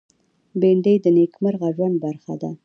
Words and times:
بېنډۍ 0.59 0.95
د 1.01 1.05
نېکمرغه 1.17 1.69
ژوند 1.75 1.95
برخه 2.05 2.33
ده 2.41 2.51